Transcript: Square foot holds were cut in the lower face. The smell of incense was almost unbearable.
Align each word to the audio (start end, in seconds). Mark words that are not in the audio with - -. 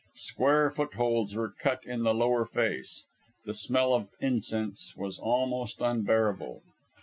Square 0.15 0.71
foot 0.71 0.95
holds 0.95 1.35
were 1.35 1.51
cut 1.51 1.85
in 1.85 2.01
the 2.01 2.11
lower 2.15 2.43
face. 2.43 3.05
The 3.45 3.53
smell 3.53 3.93
of 3.93 4.09
incense 4.19 4.95
was 4.97 5.19
almost 5.19 5.79
unbearable. 5.79 6.63